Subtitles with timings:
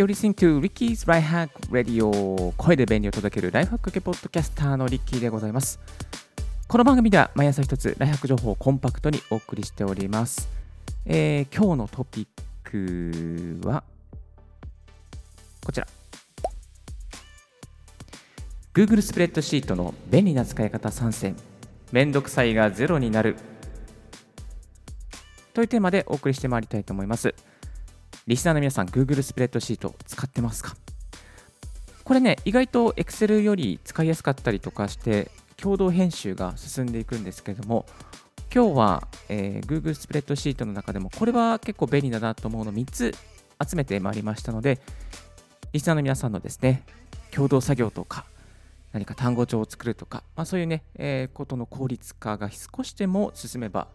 [0.00, 2.54] You're listening to Ricky's Life Hack Radio.
[2.56, 5.78] 声で便利を届けるライフハック系ポッドキャスターのリッキーでございます。
[6.66, 10.48] この番組では毎朝一つライフハック情報をコンパクトにお送りしております、
[11.04, 13.84] えー、今日のトピックは
[15.62, 15.86] こちら。
[18.72, 21.36] Google スプレッドシートの便利な使い方参戦。
[21.92, 23.36] めんどくさいがゼロになる。
[25.52, 27.34] というテーマでお送りしてまいりたいと思います。
[28.30, 30.76] リスナーの皆さん Google スプレッドシート使ってますか？
[32.04, 37.86] これね意外と Excel より使いやすかったりとかして共同編集が進んでいくんですけども
[38.54, 43.12] 今日は、えー、Google スプレッドシートの中でもこれは結構便利だなと思うの3つ
[43.68, 44.78] 集めてまいりましたので
[45.72, 46.84] リスナーの皆さんのですね
[47.32, 48.26] 共同作業とか
[48.92, 53.88] 何か単語帳を作るとか、まあ、そういうね、えー、ことの効率化が少しでも進めば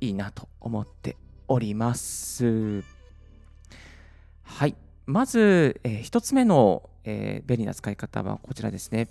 [0.00, 2.97] いいなと思っております。
[4.58, 4.74] はい。
[5.06, 9.06] まず、えー、1つ目の、えー、便利な使い方はこちらですね。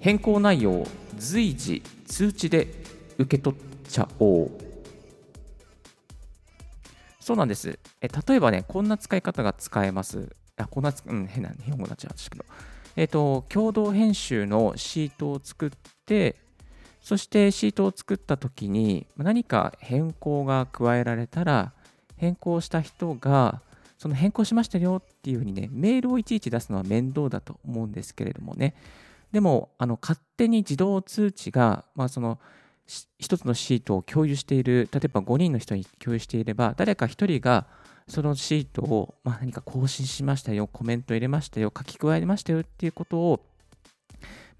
[0.00, 2.66] 変更内容を随時通知で
[3.18, 4.50] 受け取っちゃおう。
[7.20, 7.78] そうなんです。
[8.00, 10.34] え例えばね、こんな使い方が使えます。
[10.56, 12.44] あ、こんな、うん、変な日本語になっちゃうんですけど、
[12.96, 15.70] えっ、ー、と、共同編集のシートを作っ
[16.04, 16.34] て、
[17.00, 21.72] そしてシートを作ったときに何か変更が加えられたら、
[22.22, 23.60] 変更した人が、
[23.98, 28.76] その変更しましたよっていうふうにね、メールをいちいち出すのは面倒だと思うんですけれどもね、
[29.32, 32.38] でも、あの勝手に自動通知が、まあ、その
[33.18, 37.66] 一つのシートを共有している、例えば5人の人に共有していれば、誰か1人が
[38.06, 43.44] そのシートを、まあ、何か更新しましたよ、コメント入れましたよ、書き加えましたよっていうことを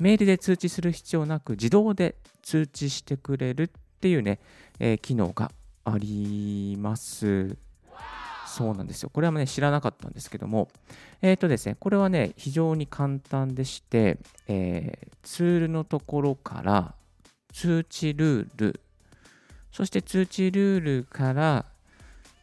[0.01, 3.69] メールで通知する必要なく自動で通知してくれるっ
[4.01, 4.41] ていうね、
[4.81, 5.53] えー、機能が
[5.85, 7.57] あります。
[8.47, 9.11] そうなんですよ。
[9.11, 10.69] これはね、知らなかったんですけども、
[11.23, 16.95] えっ、ー、とですね、これはね、非常に簡単でして、えー、ツールのところから
[17.53, 18.81] 通知ルール、
[19.73, 21.65] そして通知ルールから、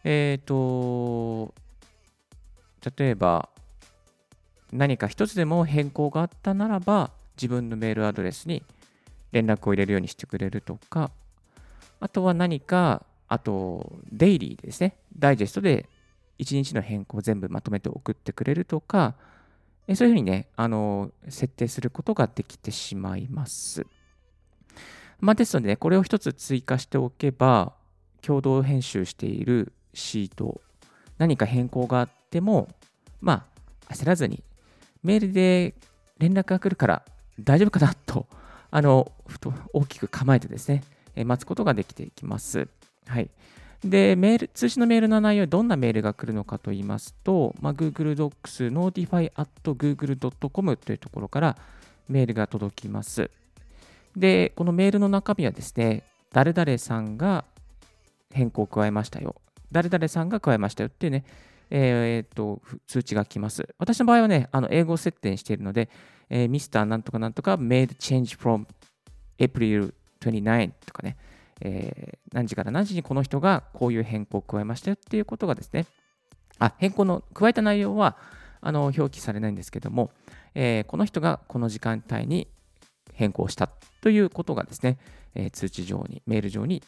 [0.03, 1.53] えっ、ー、と、
[2.97, 3.50] 例えば、
[4.71, 8.63] 何か一つでも変更があったならば、自分のメールアドレスに
[9.31, 11.11] 連絡を入れるようにしてくれるとか、
[12.00, 15.88] あとは何か、あと、デイリーですね、ダイジェストで
[16.40, 19.16] 1日の変更を全部まとめて送ってくれるとか、
[19.95, 23.85] そういうふうにね、あの、設定することができてしまいます。
[25.19, 27.73] まあ、ですので、ね、これを一つ追加しておけば、
[28.22, 30.62] 共同編集しているシート、
[31.18, 32.68] 何か変更があっても、
[33.22, 33.45] ま
[33.88, 34.44] あ、焦らずに、
[35.03, 35.75] メールで
[36.18, 37.06] 連絡が来るから
[37.39, 38.28] 大丈夫かなと、
[38.72, 39.12] あの、
[39.73, 40.84] 大きく構えてですね、
[41.16, 42.68] 待つことができていきます。
[43.09, 43.29] はい。
[43.83, 51.57] で、メール、通知のメールの内容、どんなメールが来るのかと言いますと、まあ、Google Docs notify.google.com というところから
[52.07, 53.31] メールが届きます。
[54.15, 57.45] で、このメールの中身はですね、誰々さんが
[58.31, 59.35] 変更を加えましたよ。
[59.71, 61.23] 誰々さんが加えましたよっていうね、
[61.71, 63.67] えー、っと、通知が来ます。
[63.79, 65.89] 私の場合はね、あの英語設定しているので、
[66.29, 68.65] えー、ミスターなんとかなんとか made change from
[69.39, 71.17] April 29とかね、
[71.61, 75.85] えー、何時から何時にこの人がこういう変更を加えましたよっていうことがですね、
[76.59, 78.17] あ、変更の加えた内容は
[78.61, 80.11] あの表記されないんですけども、
[80.55, 82.47] えー、この人がこの時間帯に
[83.13, 83.69] 変更した
[84.01, 84.97] ということがですね、
[85.35, 86.83] えー、通知上に、メール上に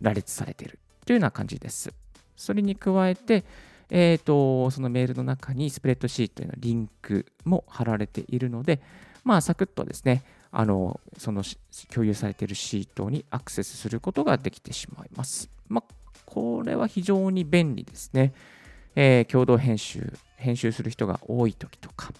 [0.00, 1.92] 羅列されているというような感じです。
[2.36, 3.44] それに加えて、
[3.90, 8.80] えーと、そのメールの中にスプレッドシートへのリンクも貼られているので、
[9.24, 10.24] まあ、サクッとですね、
[10.54, 11.42] あのその
[11.92, 15.50] 共有されているシートにアクセスすることができてしまいます。
[15.66, 15.94] まあ、
[16.26, 18.34] これは非常に便利ですね。
[18.94, 22.12] えー、共同編集、編集する人が多い時とか、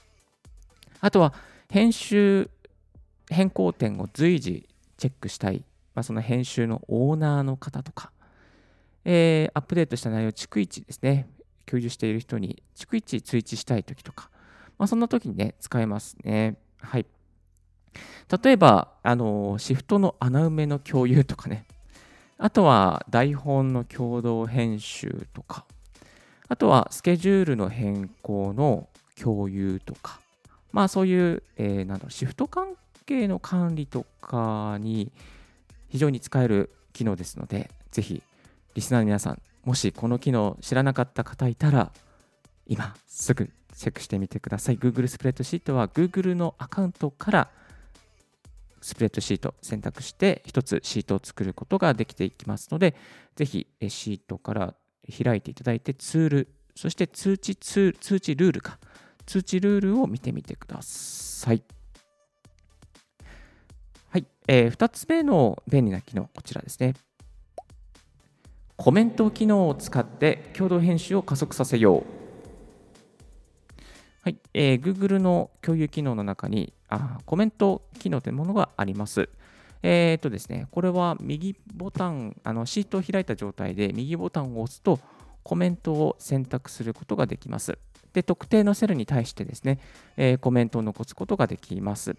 [1.01, 1.35] あとは
[1.69, 2.49] 編集、
[3.29, 5.63] 変更点を随時チェックしたい、
[5.95, 8.13] まあ、その編集のオーナーの方とか、
[9.05, 11.29] えー、アップデートした内容を、逐一ですね、
[11.67, 14.31] 共有している人に逐一通知したいときとか、
[14.79, 16.57] まあ、そんな時にね、使えますね。
[16.79, 17.07] はい。
[18.43, 21.67] 例えば、あの、シフトの穴埋めの共有とかね、
[22.39, 25.65] あとは台本の共同編集とか、
[26.49, 28.89] あとはスケジュールの変更の
[29.21, 30.21] 共有とか、
[30.73, 32.75] まあそういう、えー、なんだろう、シフト関
[33.07, 35.13] 係の管理とかに
[35.89, 38.23] 非常に使える機能ですので、ぜひ
[38.75, 41.93] リスナーの皆さん、もしこの機能知らなかった方いたら、
[42.67, 44.79] 今すぐチェックしてみてください。
[44.79, 47.51] Google スプレッドシートは Google のアカウントから
[48.83, 52.95] スプレッドシート選択して1つシートを作ることができていきますので、
[53.37, 54.75] ぜひシートから
[55.25, 58.79] 開いていただいてツールそして通知通通知ルールか。
[59.27, 61.63] 通知ルールを見てみてください。
[64.11, 66.95] はい、えー、2つ目の便利な機能、こちらですね。
[68.77, 72.05] コメント機能を使って共同編集を加速させよう。
[74.23, 79.29] はい、えー、Google の共有機能の中にあコメント機能というものがあります。
[79.83, 85.01] えっ、とですね、これは右ボタン、あのシートを開いた状態で右ボタンを押すと
[85.43, 87.79] コメントを選択することができます。
[88.13, 89.81] で、特定のセルに対してですね、
[90.17, 92.15] えー、コメントを残すことができます。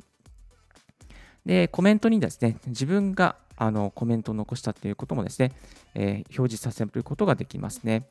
[1.46, 5.52] で、コメントにですね、自分があのコメントを残したということもですね、
[5.94, 8.08] えー、表示させることができますね。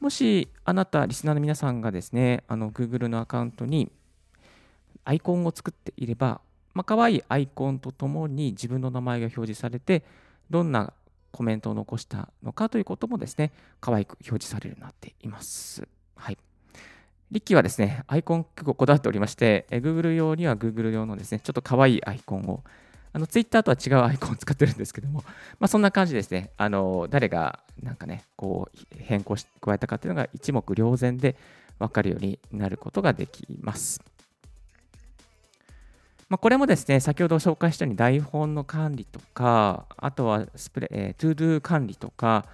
[0.00, 3.92] もしあなた、リスナーの皆さんがですね、あの Google のアカウントに
[5.06, 6.40] アイコンを作っていれば、
[6.74, 10.04] まあ、可愛いアイコンとともに自分の名前が表示されて、
[10.50, 10.92] どんな
[11.30, 15.86] コメントを残したのかということもですね、可愛く表示されるようになっています。
[16.16, 16.38] はい。
[17.30, 22.64] リッキーはですね、アイコン結構こだわっておりまして、Google 用には Google 用のですね、ちょっと可愛いアイコンを、
[23.12, 25.24] あの Twitter とは違うアイコンを使ってるんですけども、
[25.60, 31.36] まあ、そんな感じですね、あの誰がなんかね、こう変更し加えたかっていうのが一目瞭然で
[31.78, 34.00] 分かるようになることができます。
[36.28, 42.46] まあ、これもですね、先ほど紹介したように台本の管理とか、あとはスプレ、えー、 ToDo 管理とか、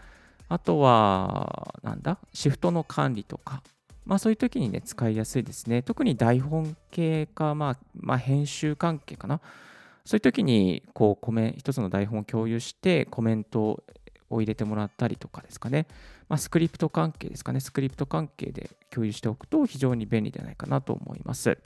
[0.48, 3.62] あとは、なんだ、シフトの管理とか、
[4.04, 5.82] まあ、そういう時にね、使いやすいですね。
[5.82, 9.40] 特に台本系か、まあ、まあ、編集関係かな。
[10.04, 13.82] そういう時に、こう、コメ一つの台本を共有して、コメント
[14.28, 15.86] を入れてもらったりとかですかね。
[16.28, 17.60] まあ、スクリプト関係ですかね。
[17.60, 21.56] スクリプト関係で共有しておくと非常に便利ではないかなと思います。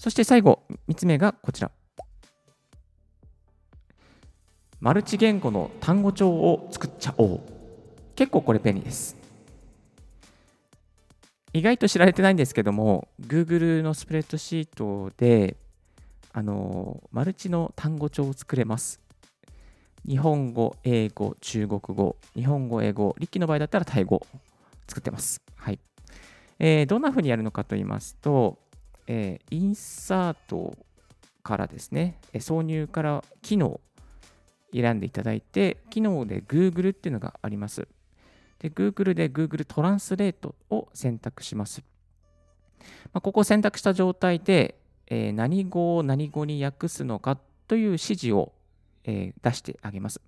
[0.00, 1.70] そして最後、3つ目がこちら。
[4.80, 7.40] マルチ言語の単語帳を作っちゃおう。
[8.16, 9.14] 結構これ便利です。
[11.52, 15.58] 意外と知られてないんですけども、Google のスプレッドシートで、
[16.32, 19.02] あのマルチの単語帳を作れます。
[20.08, 24.26] 日本語、英語、中国語、日本語、英語、力の場合だったらタイ語
[24.88, 25.42] 作ってます。
[25.56, 25.78] はい。
[26.58, 28.69] えー、どんな風にやるのかと言いますと、
[29.06, 30.76] えー、インサート
[31.42, 33.80] からですね、挿入から機能
[34.72, 37.88] 選んでいただいて、機能で Google っていうのがあります。
[38.60, 41.82] で、Google で Google トランスレートを選択します。
[43.12, 44.76] まあ、ここを選択した状態で、
[45.06, 48.52] えー、何語を何語に訳すのかという指示を、
[49.04, 50.20] えー、出してあげます。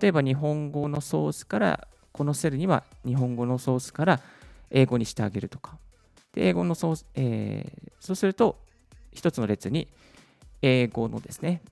[0.00, 4.20] 例えば日本語のソースから、このセルには日本語のソースから
[4.70, 5.78] 英語にしてあげるとか。
[6.34, 8.58] で、英語のソース、えー、そうすると、
[9.12, 9.88] 一つの列に
[10.62, 11.62] 英語のですね、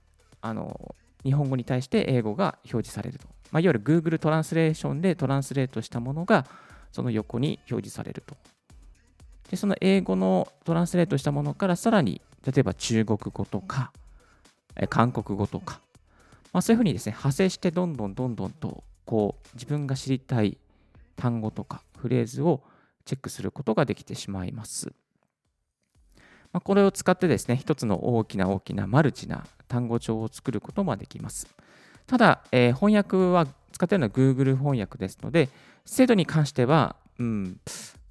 [0.40, 0.94] あの、
[1.24, 3.26] 日本語に対して英語が表示されると。
[3.50, 6.46] まあ、いわゆる Google トランスレーションでトランスレートしたものが
[6.90, 8.36] その横に表示されると。
[9.50, 13.92] で、その英語のトランスレートしたものからさらに、例えば中国語とか、
[14.76, 15.80] え韓国語とか、
[16.52, 20.58] まあ、そういうふうにですね、派生してどんどんどんどんと、こう、自分が知りたい
[21.16, 22.62] 単語とかフレーズを
[23.04, 24.92] チェックすることができてしまいます。
[26.52, 31.48] まあ、これを使ってですね、一つの大きな大きなマルチな単語帳を作ることもできます。
[32.06, 35.48] ただ、えー、翻訳は使っているのは Google 翻訳ですので、
[35.86, 37.58] 精度に関しては、うん、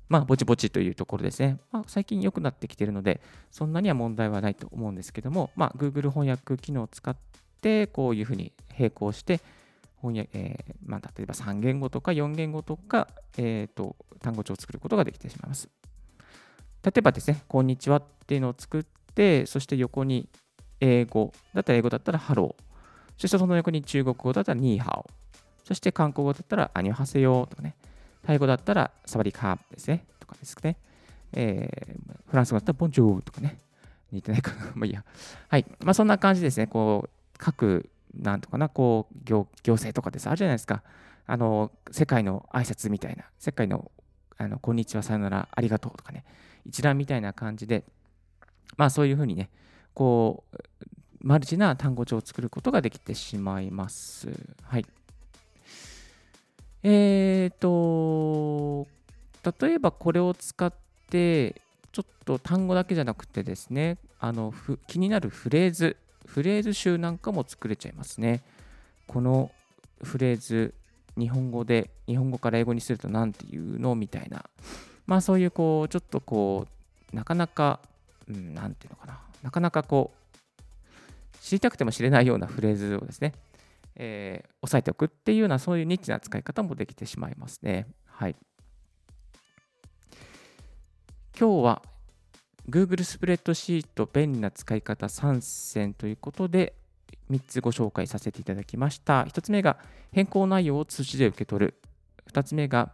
[0.09, 1.59] まあ、ぼちぼちというところですね。
[1.71, 3.21] まあ、最近良くなってきているので、
[3.51, 7.15] そんなには問題はないと思うんですけども、まあ、Google 翻訳機能を使っ
[7.61, 9.39] て、こういうふうに並行して、
[10.01, 15.69] 翻訳えーまあ、例えば3言語とか4言語とか、えーと、単語帳を作ることができてしまいます。
[16.83, 20.27] 例えばですね、こんにちはっていうのを作って、そして横に
[20.79, 22.63] 英語だったら英語だったら Hello。
[23.17, 25.09] そしてその横に中国語だったら你好。
[25.63, 27.75] そして韓国語だったら안녕하세요とかね。
[28.23, 30.05] タイ語だったらสวัสดีค่ะですね。
[30.19, 30.77] とかですね。
[31.33, 33.57] えー、フランス語だったら Bonjour とかね。
[34.11, 34.71] 似てないかな。
[34.75, 35.03] まあいいや。
[35.47, 35.65] はい。
[35.83, 36.67] まあそんな感じですね。
[36.67, 40.27] こう、各、なんとかな、こう、行行政とかです。
[40.27, 40.83] あるじゃないですか。
[41.27, 43.25] あの、世界の挨拶みたいな。
[43.39, 43.91] 世界の、
[44.37, 46.25] あの、こんにちは、さよなら、ありがとうとかね。
[46.65, 47.83] 一覧みたいな感じで、
[48.77, 49.49] まあそういうふうにね、
[49.93, 50.57] こう、
[51.23, 54.29] マルチな単語帳を作ることができてしまいます。
[54.63, 54.85] はい。
[56.83, 58.87] えっ、ー、と、
[59.67, 60.73] 例えばこれを使っ
[61.09, 64.53] て、ちょっと単語だけじゃなくてですね、あの
[64.87, 65.97] 気になるフレーズ、
[66.31, 68.41] フレーズ集なんかも作れちゃいますね。
[69.05, 69.51] この
[70.01, 70.73] フレーズ、
[71.17, 74.45] 日本語で、日本語から英語にすると何て言うのみたいな。
[75.05, 76.67] まあそういうこう、ちょっとこ
[77.11, 77.81] う、なかなか、
[78.29, 79.19] うん、なていうのかな。
[79.43, 83.33] なかなかこう、知りたくても知れないようなフレーズをですね、
[83.97, 87.87] えー、押さえておくっていうようなそういうニッチな使い方もできてしまいますね。
[88.05, 88.37] はい。
[91.37, 91.81] 今日は
[92.69, 96.73] Google スプレッドシート便利な使い方3選ということで
[97.29, 99.23] 3つご紹介させていただきました。
[99.23, 99.77] 1つ目が
[100.11, 101.73] 変更内容を通知で受け取る。
[102.31, 102.91] 2つ目が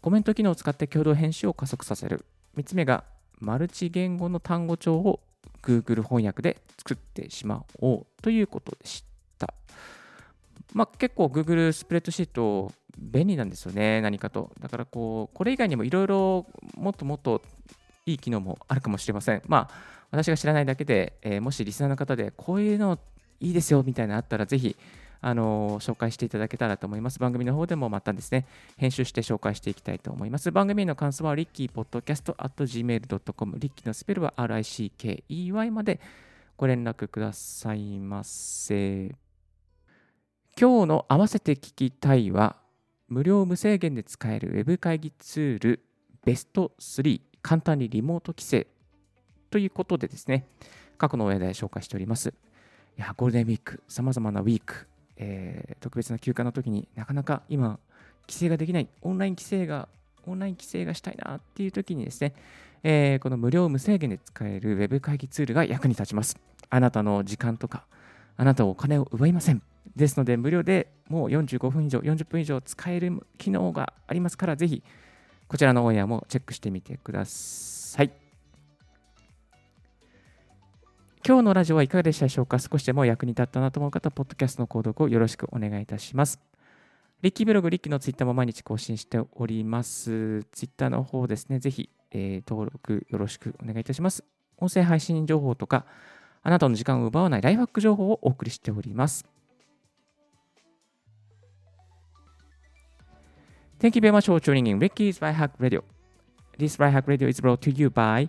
[0.00, 2.24] コメント機能を使って共同編集を加速させる。
[2.56, 3.04] 3つ目が
[3.38, 5.20] マルチ言語の単語帳を
[5.62, 9.04] Google 翻訳で作ってしまおうということでし
[9.38, 9.52] た。
[10.72, 14.52] まあ、結構 Google スプレッドシート便利なんですよね、何かと。
[14.60, 17.42] だからこう、これ以外にもいろいろもっともっと
[18.06, 19.42] いい機能もあるかもしれません。
[19.46, 19.74] まあ、
[20.10, 22.98] 私が知らないだけで、えー、もしリスナーの方でこういうの
[23.40, 24.76] いいですよみたいなのあったら、ぜひ、
[25.20, 27.18] あの紹介していただけたらと思います。
[27.18, 28.46] 番組の方でもまたですね、
[28.76, 30.52] 編集して紹介していきたいと思います。
[30.52, 36.00] 番組の感想は、リッキーポッドキャスト at gmail.com、リッキーのスペルは RICKEY まで
[36.56, 39.14] ご連絡くださいませ。
[40.58, 42.56] 今日の合わせて聞きたいは、
[43.08, 45.80] 無料無制限で使える Web 会議ツール
[46.24, 48.66] ベスト3簡単にリモート規制
[49.50, 50.48] ということでですね、
[50.98, 52.34] 過去の上で紹介しております。
[52.98, 57.78] いや、ゴールデンウィーク、さまざまなウィーク、えー、特別な休暇の時になかなか今、
[58.26, 59.86] 規制ができない、オンライン規制が、
[60.26, 62.34] オンライン規制がしたいなっていう時にですね、
[62.82, 66.36] えー、この無料無制限で使える Web 会議ツールが役に立ちます。
[66.68, 67.86] あなたの時間とか、
[68.36, 69.62] あなたお金を奪いません。
[69.94, 74.82] ですので、無料でもう45分以上、40分以上使える機能がありますから、ぜひ、
[75.48, 78.12] こちらのオンエアもチェックしてみてください。
[81.26, 82.58] 今日のラジオはいかがでしたでしょうか？
[82.58, 86.40] 少しでも役に立ったなと思う方、ポッドキャストの購読をよろしくお願いいたします。
[87.22, 90.44] リッキーブログ、リッキーのツイッターも毎日更新しております。
[90.52, 94.24] ツイッターの方ですね、ぜひ、えー、登録よろしくお願いいたします。
[94.58, 95.86] 音声配信情報とか、
[96.42, 99.26] あなたの時間を奪わないライフハック情報をお送りしております。
[103.78, 105.82] Thank you very much for tuning in Ricky's Right Hack Radio.
[106.58, 108.28] This Right Hack Radio is brought to you by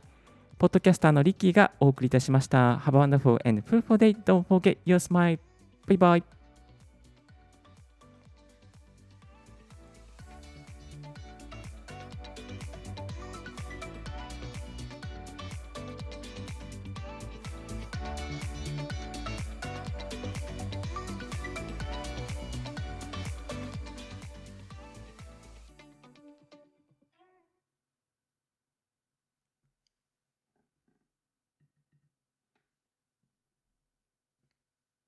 [0.59, 2.77] ポッドキャスターのリッキーがお送りいたしました。
[2.77, 4.15] Have a wonderful and fruitful day.
[4.23, 5.37] Don't forget your smile.
[5.87, 6.36] Bye bye.